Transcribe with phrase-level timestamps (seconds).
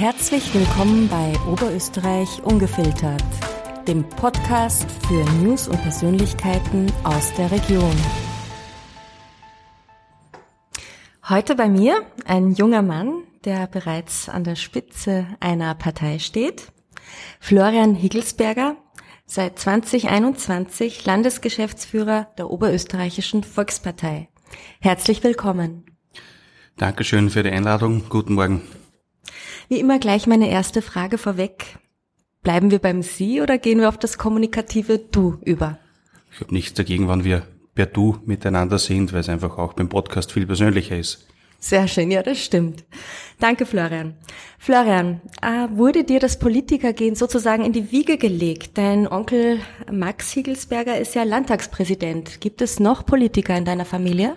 [0.00, 3.22] Herzlich willkommen bei Oberösterreich Ungefiltert,
[3.86, 7.94] dem Podcast für News und Persönlichkeiten aus der Region.
[11.28, 16.72] Heute bei mir ein junger Mann, der bereits an der Spitze einer Partei steht,
[17.38, 18.76] Florian Higgelsberger,
[19.26, 24.30] seit 2021 Landesgeschäftsführer der Oberösterreichischen Volkspartei.
[24.80, 25.84] Herzlich willkommen.
[26.78, 28.08] Dankeschön für die Einladung.
[28.08, 28.62] Guten Morgen.
[29.70, 31.78] Wie immer gleich meine erste Frage vorweg.
[32.42, 35.78] Bleiben wir beim Sie oder gehen wir auf das kommunikative Du über?
[36.34, 39.88] Ich habe nichts dagegen, wenn wir per Du miteinander sind, weil es einfach auch beim
[39.88, 41.28] Podcast viel persönlicher ist.
[41.60, 42.82] Sehr schön, ja, das stimmt.
[43.38, 44.16] Danke, Florian.
[44.58, 48.76] Florian, äh, wurde dir das Politikergehen sozusagen in die Wiege gelegt?
[48.76, 52.40] Dein Onkel Max Hiegelsberger ist ja Landtagspräsident.
[52.40, 54.34] Gibt es noch Politiker in deiner Familie?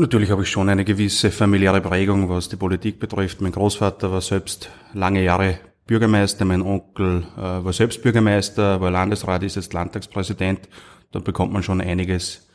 [0.00, 3.40] Natürlich habe ich schon eine gewisse familiäre Prägung, was die Politik betrifft.
[3.40, 9.42] Mein Großvater war selbst lange Jahre Bürgermeister, mein Onkel äh, war selbst Bürgermeister, war Landesrat,
[9.42, 10.68] ist jetzt Landtagspräsident.
[11.10, 12.46] Da bekommt man schon einiges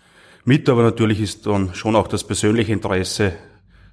[0.46, 3.34] mit, aber natürlich ist dann schon auch das persönliche Interesse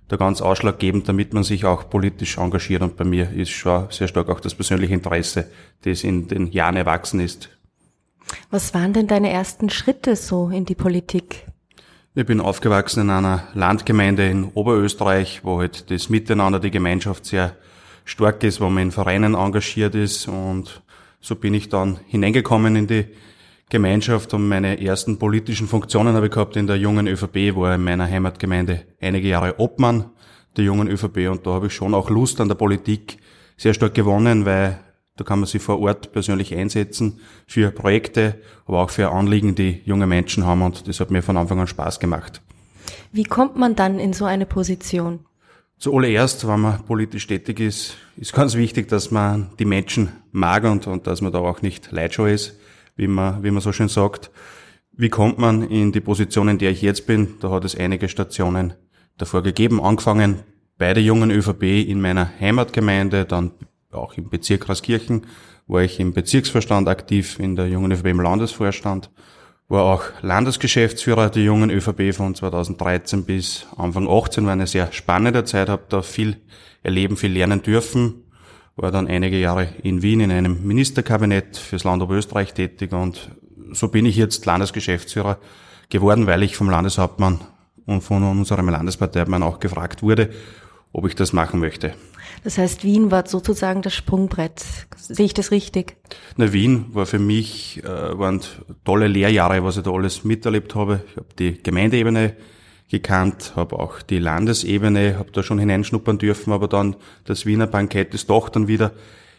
[0.07, 2.83] da ganz ausschlaggebend, damit man sich auch politisch engagiert.
[2.83, 5.51] Und bei mir ist schon sehr stark auch das persönliche Interesse,
[5.83, 7.49] das in den Jahren erwachsen ist.
[8.53, 11.47] Was waren denn deine ersten Schritte so in die Politik?
[12.17, 17.55] Ich bin aufgewachsen in einer Landgemeinde in Oberösterreich, wo halt das Miteinander, die Gemeinschaft sehr
[18.05, 20.27] stark ist, wo man in Vereinen engagiert ist.
[20.27, 20.83] Und
[21.21, 23.05] so bin ich dann hineingekommen in die
[23.69, 27.85] Gemeinschaft und meine ersten politischen Funktionen habe ich gehabt in der jungen ÖVP, war in
[27.85, 30.07] meiner Heimatgemeinde einige Jahre Obmann
[30.57, 31.31] der jungen ÖVP.
[31.31, 33.19] Und da habe ich schon auch Lust an der Politik
[33.57, 34.81] sehr stark gewonnen, weil
[35.21, 39.83] da kann man sich vor Ort persönlich einsetzen für Projekte, aber auch für Anliegen, die
[39.85, 42.41] junge Menschen haben und das hat mir von Anfang an Spaß gemacht.
[43.13, 45.21] Wie kommt man dann in so eine Position?
[45.77, 50.87] Zuallererst, wenn man politisch tätig ist, ist ganz wichtig, dass man die Menschen mag und,
[50.87, 52.59] und dass man da auch nicht leidscheu ist,
[52.97, 54.31] wie man, wie man so schön sagt.
[54.93, 57.35] Wie kommt man in die Position, in der ich jetzt bin?
[57.41, 58.73] Da hat es einige Stationen
[59.19, 60.45] davor gegeben, angefangen
[60.79, 63.51] bei der jungen ÖVP in meiner Heimatgemeinde, dann
[63.93, 65.27] auch im Bezirk Raskirchen
[65.67, 69.11] war ich im Bezirksverstand aktiv, in der jungen ÖVP im Landesvorstand,
[69.69, 75.45] war auch Landesgeschäftsführer der jungen ÖVP von 2013 bis Anfang 18, war eine sehr spannende
[75.45, 76.39] Zeit, habe da viel
[76.83, 78.25] erleben, viel lernen dürfen,
[78.75, 83.31] war dann einige Jahre in Wien in einem Ministerkabinett fürs Land Oberösterreich tätig und
[83.73, 85.39] so bin ich jetzt Landesgeschäftsführer
[85.89, 87.41] geworden, weil ich vom Landeshauptmann
[87.87, 90.31] und von unserem Landesparteimann auch gefragt wurde,
[90.93, 91.95] ob ich das machen möchte.
[92.45, 94.65] Das heißt, Wien war sozusagen das Sprungbrett.
[94.97, 95.97] Sehe ich das richtig?
[96.37, 98.41] Na, Wien war für mich, äh, waren
[98.85, 101.05] tolle Lehrjahre, was ich da alles miterlebt habe.
[101.11, 102.35] Ich habe die Gemeindeebene
[102.91, 108.15] gekannt, habe auch die Landesebene, habe da schon hineinschnuppern dürfen, aber dann das Wiener Bankett
[108.15, 108.93] ist doch dann wieder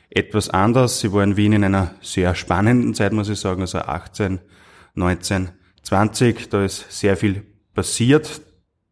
[0.10, 1.04] etwas anders.
[1.04, 4.40] Ich war in Wien in einer sehr spannenden Zeit, muss ich sagen, also 18,
[4.96, 5.50] 19,
[5.84, 6.50] 20.
[6.50, 8.42] Da ist sehr viel passiert.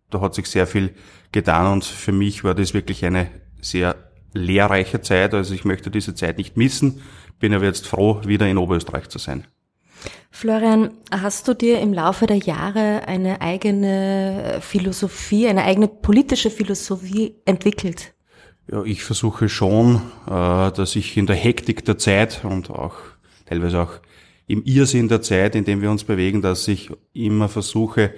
[0.10, 0.96] Da hat sich sehr viel
[1.32, 3.28] getan und für mich war das wirklich eine
[3.62, 3.96] sehr
[4.34, 5.34] lehrreiche Zeit.
[5.34, 7.02] Also ich möchte diese Zeit nicht missen,
[7.40, 9.46] bin aber jetzt froh, wieder in Oberösterreich zu sein.
[10.32, 17.36] Florian, hast du dir im Laufe der Jahre eine eigene Philosophie, eine eigene politische Philosophie
[17.46, 18.14] entwickelt?
[18.72, 22.96] Ja, ich versuche schon, äh, dass ich in der Hektik der Zeit und auch
[23.48, 23.94] teilweise auch
[24.48, 28.14] im Irrsinn der Zeit, in dem wir uns bewegen, dass ich immer versuche,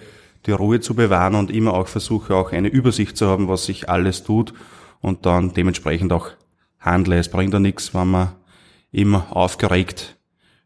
[0.46, 3.90] die Ruhe zu bewahren und immer auch versuche, auch eine Übersicht zu haben, was sich
[3.90, 4.54] alles tut
[5.02, 6.30] und dann dementsprechend auch
[6.80, 7.18] handle.
[7.18, 8.36] Es bringt ja nichts, wenn man
[8.92, 10.18] immer aufgeregt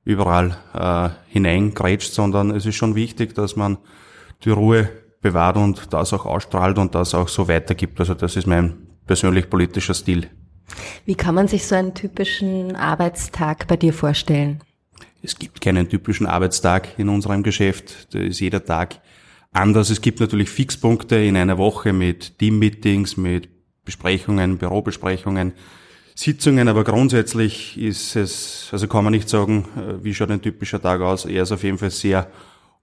[0.03, 3.77] überall äh, hineingrätscht, sondern es ist schon wichtig, dass man
[4.43, 4.89] die Ruhe
[5.21, 7.99] bewahrt und das auch ausstrahlt und das auch so weitergibt.
[7.99, 8.75] Also das ist mein
[9.07, 10.29] persönlich politischer Stil.
[11.05, 14.61] Wie kann man sich so einen typischen Arbeitstag bei dir vorstellen?
[15.23, 18.13] Es gibt keinen typischen Arbeitstag in unserem Geschäft.
[18.13, 19.01] Da ist jeder Tag
[19.55, 19.89] anders.
[19.89, 23.49] Es gibt natürlich Fixpunkte in einer Woche mit Teammeetings, mit
[23.85, 25.53] Besprechungen, Bürobesprechungen,
[26.15, 30.81] Sitzungen, aber grundsätzlich ist es, also kann man nicht sagen, äh, wie schaut ein typischer
[30.81, 31.25] Tag aus.
[31.25, 32.27] Er ist auf jeden Fall sehr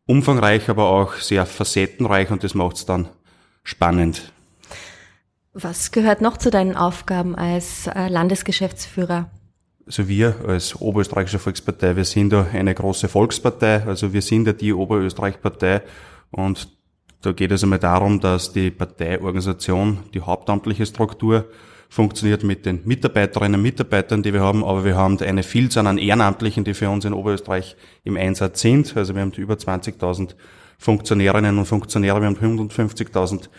[0.07, 3.09] umfangreich, aber auch sehr facettenreich und das macht es dann
[3.63, 4.33] spannend.
[5.55, 9.31] Was gehört noch zu deinen Aufgaben als äh, Landesgeschäftsführer?
[9.87, 14.53] Also wir als Oberösterreichische Volkspartei, wir sind da eine große Volkspartei, also wir sind ja
[14.53, 15.83] die Oberösterreich-Partei
[16.33, 16.69] und
[17.21, 21.47] da geht es einmal darum, dass die Parteiorganisation, die hauptamtliche Struktur
[21.89, 25.99] funktioniert mit den Mitarbeiterinnen und Mitarbeitern, die wir haben, aber wir haben eine Vielzahl an
[25.99, 28.97] Ehrenamtlichen, die für uns in Oberösterreich im Einsatz sind.
[28.97, 30.35] Also wir haben über 20.000
[30.79, 33.51] Funktionärinnen und Funktionäre, wir haben 150.000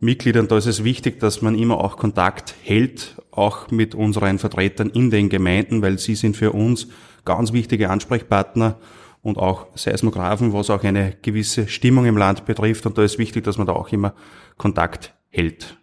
[0.00, 4.90] Mitgliedern, da ist es wichtig, dass man immer auch Kontakt hält, auch mit unseren Vertretern
[4.90, 6.88] in den Gemeinden, weil sie sind für uns
[7.24, 8.78] ganz wichtige Ansprechpartner
[9.26, 12.86] und auch Seismographen, was auch eine gewisse Stimmung im Land betrifft.
[12.86, 14.14] Und da ist wichtig, dass man da auch immer
[14.56, 15.76] Kontakt hält.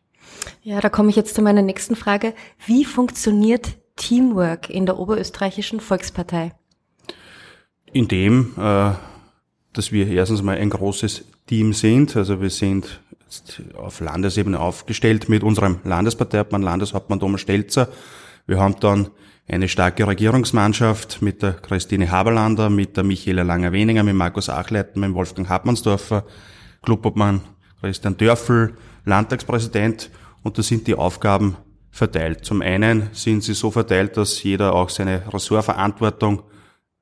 [0.61, 2.33] Ja, da komme ich jetzt zu meiner nächsten Frage.
[2.65, 6.53] Wie funktioniert Teamwork in der Oberösterreichischen Volkspartei?
[7.91, 8.91] Indem, äh,
[9.73, 12.15] dass wir erstens mal ein großes Team sind.
[12.15, 13.01] Also wir sind
[13.75, 17.89] auf Landesebene aufgestellt mit unserem Landesparteiobmann, Landeshauptmann Thomas Stelzer.
[18.45, 19.09] Wir haben dann
[19.47, 25.13] eine starke Regierungsmannschaft mit der Christine Haberlander, mit der Michaela Langer-Weninger, mit Markus Achleiten, mit
[25.13, 26.25] Wolfgang Hartmannsdorfer,
[26.81, 27.41] Clubobmann
[27.81, 30.09] Christian Dörfel, Landtagspräsident
[30.41, 31.57] und da sind die Aufgaben
[31.91, 32.45] verteilt.
[32.45, 36.43] Zum einen sind sie so verteilt, dass jeder auch seine Ressortverantwortung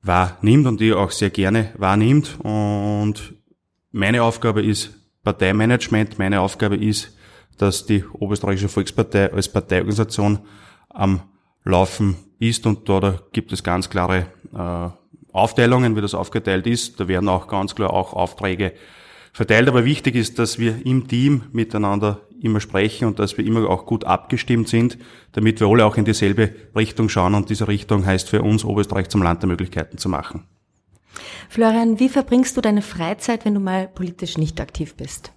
[0.02, 2.38] wahrnimmt und die auch sehr gerne wahrnimmt.
[2.42, 3.34] Und
[3.92, 4.90] meine Aufgabe ist
[5.22, 6.18] Parteimanagement.
[6.18, 7.16] Meine Aufgabe ist,
[7.58, 10.40] dass die Oberösterreichische Volkspartei als Parteiorganisation
[10.88, 11.22] am
[11.64, 14.88] Laufen ist und da, da gibt es ganz klare äh,
[15.32, 17.00] Aufteilungen, wie das aufgeteilt ist.
[17.00, 18.72] Da werden auch ganz klar auch Aufträge
[19.32, 19.68] verteilt.
[19.68, 23.86] Aber wichtig ist, dass wir im Team miteinander immer sprechen und dass wir immer auch
[23.86, 24.98] gut abgestimmt sind,
[25.32, 27.34] damit wir alle auch in dieselbe Richtung schauen.
[27.34, 30.44] Und diese Richtung heißt für uns, Oberösterreich zum Land der Möglichkeiten zu machen.
[31.48, 35.32] Florian, wie verbringst du deine Freizeit, wenn du mal politisch nicht aktiv bist?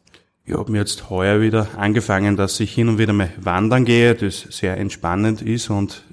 [0.45, 4.13] Ich habe mir jetzt heuer wieder angefangen, dass ich hin und wieder mal wandern gehe,
[4.13, 6.03] das sehr entspannend ist und,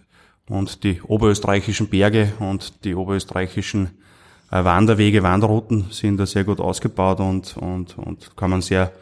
[0.53, 3.99] und die oberösterreichischen Berge und die oberösterreichischen
[4.51, 8.93] äh, Wanderwege, Wanderrouten sind da sehr gut ausgebaut und, und, und kann man sehr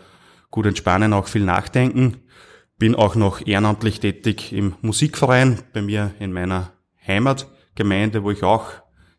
[0.52, 2.18] gut entspannen, auch viel nachdenken.
[2.78, 6.70] Bin auch noch ehrenamtlich tätig im Musikverein bei mir in meiner
[7.04, 8.70] Heimatgemeinde, wo ich auch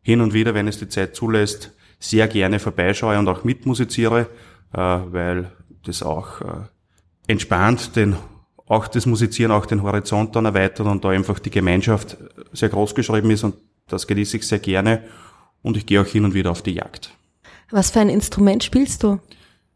[0.02, 4.28] hin und wieder, wenn es die Zeit zulässt, sehr gerne vorbeischaue und auch mitmusiziere,
[4.74, 5.52] äh, weil
[5.84, 6.46] das auch äh,
[7.28, 8.16] entspannt, den
[8.72, 12.16] auch das Musizieren auch den Horizont dann erweitert und da einfach die Gemeinschaft
[12.54, 13.56] sehr groß geschrieben ist und
[13.88, 15.04] das genieße ich sehr gerne
[15.62, 17.12] und ich gehe auch hin und wieder auf die Jagd.
[17.70, 19.20] Was für ein Instrument spielst du?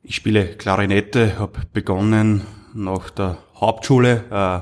[0.01, 2.44] Ich spiele Klarinette, habe begonnen
[2.74, 4.62] nach der Hauptschule äh,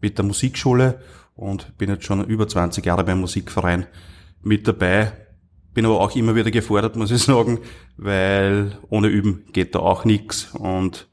[0.00, 1.00] mit der Musikschule
[1.36, 3.86] und bin jetzt schon über 20 Jahre beim Musikverein
[4.42, 5.12] mit dabei.
[5.74, 7.60] Bin aber auch immer wieder gefordert, muss ich sagen,
[7.96, 10.52] weil ohne Üben geht da auch nichts.
[10.54, 11.06] Und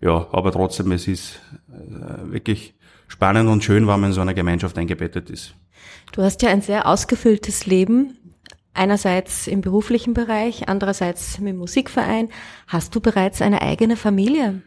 [0.00, 2.74] ja, aber trotzdem, es ist äh, wirklich
[3.08, 5.54] spannend und schön, wenn man in so einer Gemeinschaft eingebettet ist.
[6.12, 8.16] Du hast ja ein sehr ausgefülltes Leben.
[8.72, 12.28] Einerseits im beruflichen Bereich, andererseits im Musikverein.
[12.68, 14.62] Hast du bereits eine eigene Familie?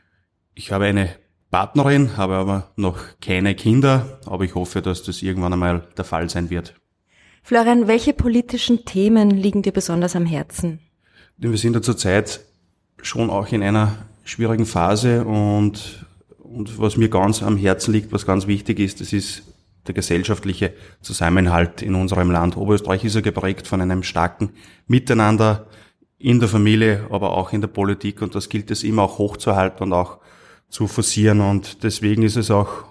[0.56, 1.09] Ich habe eine
[1.50, 6.30] Partnerin, habe aber noch keine Kinder, aber ich hoffe, dass das irgendwann einmal der Fall
[6.30, 6.75] sein wird.
[7.44, 10.80] Florian, welche politischen Themen liegen dir besonders am Herzen?
[11.38, 12.41] Wir sind ja zurzeit
[13.01, 16.05] schon auch in einer schwierigen Phase und,
[16.39, 19.43] und was mir ganz am Herzen liegt, was ganz wichtig ist, das ist
[19.87, 22.55] der gesellschaftliche Zusammenhalt in unserem Land.
[22.55, 24.51] Oberösterreich ist ja geprägt von einem starken
[24.87, 25.67] Miteinander
[26.17, 29.83] in der Familie, aber auch in der Politik und das gilt es immer auch hochzuhalten
[29.83, 30.19] und auch
[30.69, 32.85] zu forcieren und deswegen ist es auch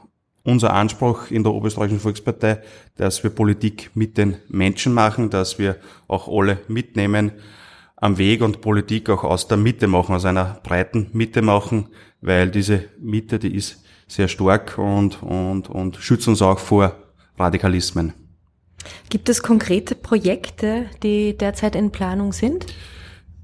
[0.45, 2.61] unser Anspruch in der Oberösterreichischen Volkspartei,
[2.97, 5.77] dass wir Politik mit den Menschen machen, dass wir
[6.09, 7.33] auch alle mitnehmen
[8.03, 11.89] am Weg und Politik auch aus der Mitte machen, aus einer breiten Mitte machen,
[12.21, 16.97] weil diese Mitte, die ist sehr stark und, und, und schützt uns auch vor
[17.39, 18.13] Radikalismen.
[19.09, 22.67] Gibt es konkrete Projekte, die derzeit in Planung sind?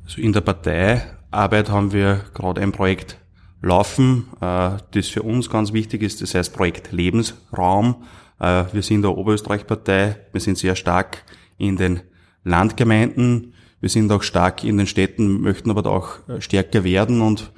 [0.04, 3.16] Also in der Parteiarbeit haben wir gerade ein Projekt
[3.62, 8.02] laufen, äh, das für uns ganz wichtig ist, das heißt Projekt Lebensraum.
[8.40, 11.22] Äh, wir sind der Oberösterreich-Partei, wir sind sehr stark
[11.58, 12.00] in den
[12.42, 17.52] Landgemeinden, wir sind auch stark in den Städten, möchten aber auch stärker werden und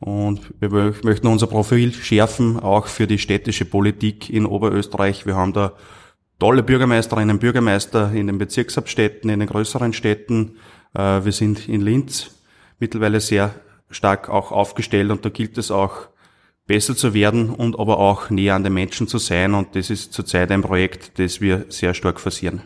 [0.00, 5.26] und wir möchten unser Profil schärfen, auch für die städtische Politik in Oberösterreich.
[5.26, 5.72] Wir haben da
[6.38, 10.56] tolle Bürgermeisterinnen und Bürgermeister in den Bezirkshauptstädten, in den größeren Städten.
[10.94, 12.30] Äh, wir sind in Linz
[12.78, 13.54] mittlerweile sehr
[13.90, 16.08] stark auch aufgestellt und da gilt es auch
[16.66, 20.12] besser zu werden und aber auch näher an den Menschen zu sein und das ist
[20.12, 22.62] zurzeit ein Projekt, das wir sehr stark forcieren.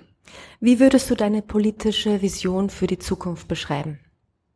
[0.60, 3.98] Wie würdest du deine politische Vision für die Zukunft beschreiben?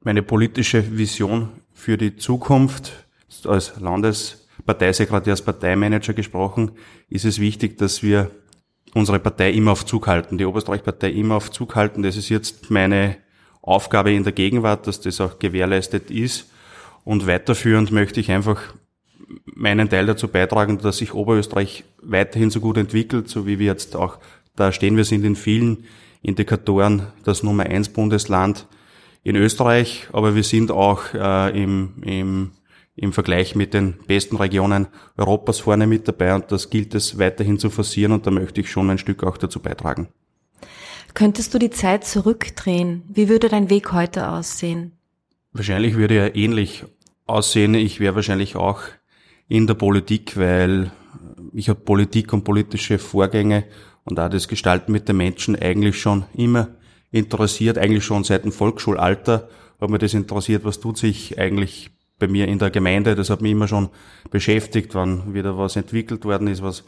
[0.00, 3.06] Meine politische Vision für die Zukunft,
[3.44, 6.72] als Landesparteisekretär, als Parteimanager gesprochen,
[7.08, 8.30] ist es wichtig, dass wir
[8.94, 12.02] unsere Partei immer auf Zug halten, die Oberösterreich-Partei immer auf Zug halten.
[12.02, 13.16] Das ist jetzt meine
[13.60, 16.50] Aufgabe in der Gegenwart, dass das auch gewährleistet ist.
[17.04, 18.74] Und weiterführend möchte ich einfach
[19.44, 23.96] meinen Teil dazu beitragen, dass sich Oberösterreich weiterhin so gut entwickelt, so wie wir jetzt
[23.96, 24.18] auch
[24.56, 24.96] da stehen.
[24.96, 25.84] Wir sind in vielen
[26.22, 28.66] Indikatoren das Nummer eins Bundesland
[29.22, 32.50] in Österreich, aber wir sind auch äh, im, im,
[32.96, 37.58] im Vergleich mit den besten Regionen Europas vorne mit dabei und das gilt es weiterhin
[37.58, 40.08] zu forcieren und da möchte ich schon ein Stück auch dazu beitragen.
[41.14, 43.02] Könntest du die Zeit zurückdrehen?
[43.08, 44.92] Wie würde dein Weg heute aussehen?
[45.52, 46.84] Wahrscheinlich würde er ähnlich
[47.26, 47.74] aussehen.
[47.74, 48.82] Ich wäre wahrscheinlich auch
[49.48, 50.90] in der Politik, weil
[51.54, 53.64] ich habe Politik und politische Vorgänge
[54.06, 56.68] und auch das Gestalten mit den Menschen eigentlich schon immer
[57.10, 59.48] interessiert, eigentlich schon seit dem Volksschulalter
[59.80, 63.14] hat mir das interessiert, was tut sich eigentlich bei mir in der Gemeinde.
[63.14, 63.90] Das hat mich immer schon
[64.30, 66.84] beschäftigt, wann wieder was entwickelt worden ist, was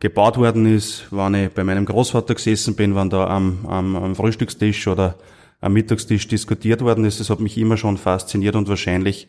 [0.00, 4.14] gebaut worden ist, wann ich bei meinem Großvater gesessen bin, wann da am, am, am
[4.14, 5.16] Frühstückstisch oder
[5.60, 7.18] am Mittagstisch diskutiert worden ist.
[7.18, 9.28] Das hat mich immer schon fasziniert und wahrscheinlich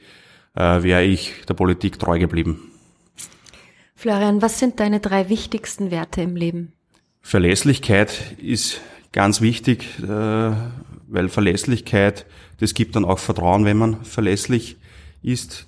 [0.55, 2.71] äh, wäre ich der Politik treu geblieben.
[3.95, 6.73] Florian, was sind deine drei wichtigsten Werte im Leben?
[7.29, 8.81] Verlässlichkeit ist
[9.11, 12.25] ganz wichtig, äh, weil Verlässlichkeit,
[12.57, 14.77] das gibt dann auch Vertrauen, wenn man verlässlich
[15.21, 15.67] ist.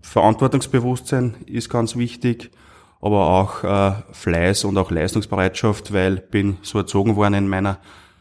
[0.00, 2.52] Verantwortungsbewusstsein ist ganz wichtig,
[3.02, 7.80] aber auch äh, Fleiß und auch Leistungsbereitschaft, weil bin so erzogen worden in meiner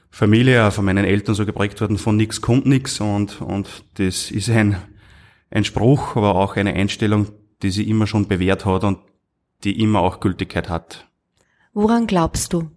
[0.10, 4.50] Familie, von meinen Eltern so geprägt worden, von nix kommt nix und, und das ist
[4.50, 4.76] ein,
[5.52, 7.28] ein Spruch, aber auch eine Einstellung,
[7.62, 9.00] die sich immer schon bewährt hat und
[9.64, 11.08] die immer auch Gültigkeit hat.
[11.74, 12.70] Woran glaubst du?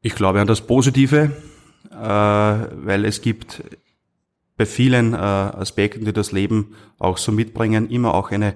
[0.00, 1.30] Ich glaube an das Positive,
[1.90, 3.62] äh, weil es gibt
[4.56, 8.54] bei vielen äh, Aspekten, die das Leben auch so mitbringen, immer auch eine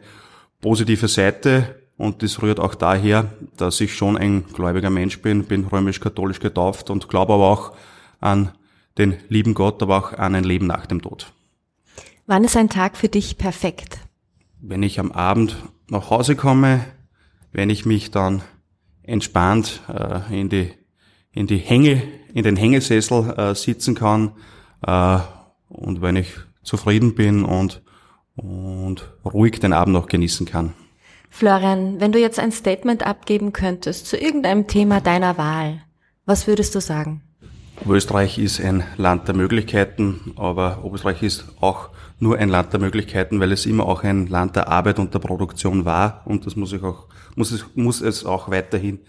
[0.60, 1.76] positive Seite.
[1.96, 6.90] Und das rührt auch daher, dass ich schon ein gläubiger Mensch bin, bin römisch-katholisch getauft
[6.90, 7.72] und glaube aber auch
[8.20, 8.50] an
[8.98, 11.32] den lieben Gott, aber auch an ein Leben nach dem Tod.
[12.26, 13.98] Wann ist ein Tag für dich perfekt?
[14.60, 15.56] Wenn ich am Abend
[15.88, 16.84] nach Hause komme,
[17.52, 18.42] wenn ich mich dann
[19.06, 20.72] entspannt äh, in die
[21.36, 24.32] in die Hänge, in den Hängesessel äh, sitzen kann
[24.86, 25.18] äh,
[25.68, 26.28] und wenn ich
[26.62, 27.82] zufrieden bin und,
[28.36, 30.72] und ruhig den Abend noch genießen kann.
[31.28, 35.82] Florian, wenn du jetzt ein Statement abgeben könntest zu irgendeinem Thema deiner Wahl,
[36.24, 37.20] was würdest du sagen?
[37.86, 43.40] Österreich ist ein Land der Möglichkeiten, aber Österreich ist auch nur ein Land der Möglichkeiten,
[43.40, 46.72] weil es immer auch ein Land der Arbeit und der Produktion war und das muss
[46.72, 49.00] ich auch, muss es, muss es auch weiterhin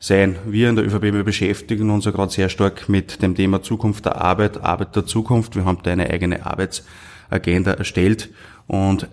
[0.00, 0.36] sein.
[0.46, 4.04] Wir in der ÖVP wir beschäftigen uns ja gerade sehr stark mit dem Thema Zukunft
[4.06, 5.56] der Arbeit, Arbeit der Zukunft.
[5.56, 8.30] Wir haben da eine eigene Arbeitsagenda erstellt
[8.66, 9.08] und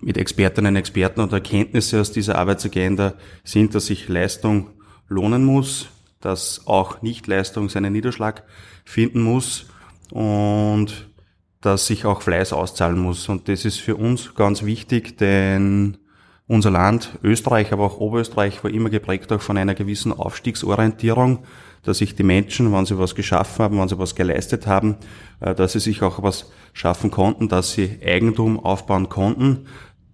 [0.00, 4.70] mit Expertinnen und Experten und Erkenntnisse aus dieser Arbeitsagenda sind, dass sich Leistung
[5.08, 5.88] lohnen muss,
[6.20, 8.44] dass auch Nichtleistung seinen Niederschlag
[8.84, 9.66] finden muss
[10.10, 11.07] und
[11.60, 13.28] dass sich auch Fleiß auszahlen muss.
[13.28, 15.98] Und das ist für uns ganz wichtig, denn
[16.46, 21.40] unser Land, Österreich, aber auch Oberösterreich, war immer geprägt auch von einer gewissen Aufstiegsorientierung,
[21.82, 24.96] dass sich die Menschen, wenn sie was geschaffen haben, wenn sie was geleistet haben,
[25.40, 29.66] äh, dass sie sich auch was schaffen konnten, dass sie Eigentum aufbauen konnten.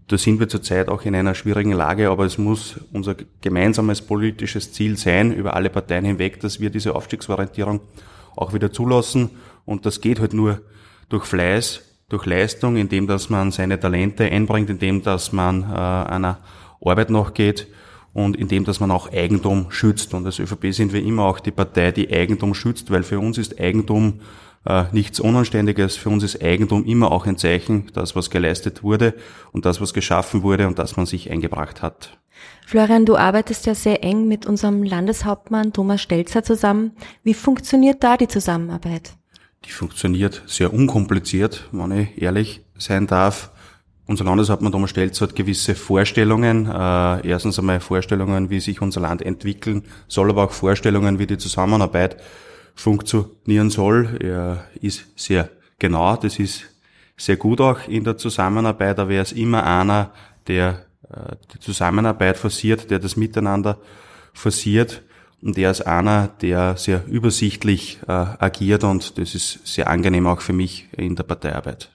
[0.09, 4.73] Da sind wir zurzeit auch in einer schwierigen Lage, aber es muss unser gemeinsames politisches
[4.73, 7.81] Ziel sein, über alle Parteien hinweg, dass wir diese Aufstiegsorientierung
[8.37, 9.31] auch wieder zulassen.
[9.65, 10.61] Und das geht halt nur
[11.09, 16.39] durch Fleiß, durch Leistung, indem dass man seine Talente einbringt, indem dass man äh, einer
[16.85, 17.67] Arbeit nachgeht
[18.13, 20.15] und indem dass man auch Eigentum schützt.
[20.15, 23.39] Und als ÖVP sind wir immer auch die Partei, die Eigentum schützt, weil für uns
[23.39, 24.21] ist Eigentum
[24.65, 25.97] äh, nichts Unanständiges.
[25.97, 29.15] Für uns ist Eigentum immer auch ein Zeichen, das was geleistet wurde
[29.53, 32.17] und das was geschaffen wurde und das man sich eingebracht hat.
[32.67, 36.93] Florian, du arbeitest ja sehr eng mit unserem Landeshauptmann Thomas Stelzer zusammen.
[37.23, 39.15] Wie funktioniert da die Zusammenarbeit?
[39.65, 43.51] Die funktioniert sehr unkompliziert, wenn ich ehrlich sein darf.
[44.07, 46.67] Unser Landeshauptmann Thomas Stelz hat gewisse Vorstellungen.
[46.67, 51.39] Äh, erstens einmal Vorstellungen, wie sich unser Land entwickeln soll, aber auch Vorstellungen, wie die
[51.39, 52.21] Zusammenarbeit
[52.75, 54.19] funktionieren soll.
[54.21, 56.65] Er ist sehr genau, das ist
[57.17, 60.11] sehr gut auch in der Zusammenarbeit, aber er ist immer einer,
[60.49, 63.79] der äh, die Zusammenarbeit forciert, der das Miteinander
[64.35, 65.03] forciert.
[65.45, 70.41] Und er ist einer, der sehr übersichtlich äh, agiert und das ist sehr angenehm auch
[70.41, 71.91] für mich in der Parteiarbeit.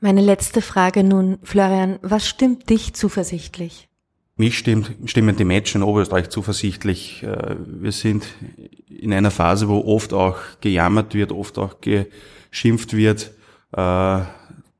[0.00, 3.88] Meine letzte Frage nun, Florian, was stimmt dich zuversichtlich?
[4.36, 7.22] Mich stimmt, stimmen die Menschen in Oberösterreich zuversichtlich.
[7.22, 8.26] Äh, wir sind
[8.88, 13.30] in einer Phase, wo oft auch gejammert wird, oft auch geschimpft wird,
[13.70, 14.20] äh,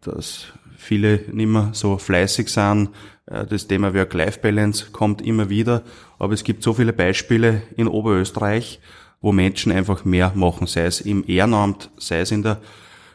[0.00, 2.90] dass viele nicht mehr so fleißig sind,
[3.30, 5.82] äh, das Thema Work-Life-Balance kommt immer wieder,
[6.18, 8.80] aber es gibt so viele Beispiele in Oberösterreich,
[9.20, 12.60] wo Menschen einfach mehr machen, sei es im Ehrenamt, sei es in der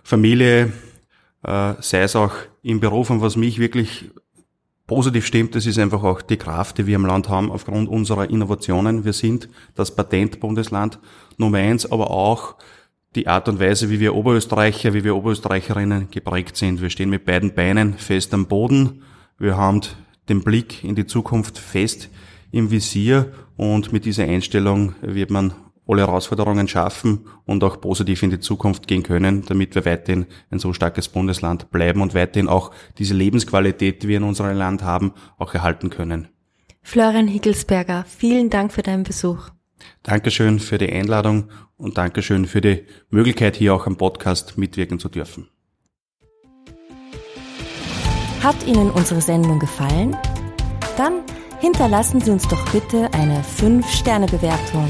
[0.04, 0.74] Familie,
[1.44, 3.10] äh, sei es auch im Beruf.
[3.10, 4.10] Und was mich wirklich
[4.88, 8.30] positiv stimmt, das ist einfach auch die Kraft, die wir im Land haben aufgrund unserer
[8.30, 9.06] Innovationen.
[9.06, 11.00] Wir sind das Patentbundesland
[11.38, 12.56] Nummer eins, aber auch
[13.16, 16.82] die Art und Weise, wie wir Oberösterreicher, wie wir Oberösterreicherinnen geprägt sind.
[16.82, 19.04] Wir stehen mit beiden Beinen fest am Boden
[19.38, 19.82] Wir haben
[20.30, 22.10] den Blick in die Zukunft fest
[22.54, 25.54] im Visier und mit dieser Einstellung wird man
[25.88, 30.60] alle Herausforderungen schaffen und auch positiv in die Zukunft gehen können, damit wir weiterhin ein
[30.60, 35.14] so starkes Bundesland bleiben und weiterhin auch diese Lebensqualität, die wir in unserem Land haben,
[35.38, 36.30] auch erhalten können.
[36.84, 39.50] Florian Higgelsberger, vielen Dank für deinen Besuch.
[40.04, 45.10] Dankeschön für die Einladung und Dankeschön für die Möglichkeit, hier auch am Podcast mitwirken zu
[45.10, 45.50] dürfen.
[48.42, 50.16] Hat Ihnen unsere Sendung gefallen?
[50.98, 51.24] Dann
[51.63, 54.86] hinterlassen Sie uns doch bitte eine 5-Sterne-Bewertung